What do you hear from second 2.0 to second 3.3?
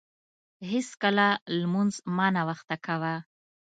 مه ناوخته کاوه.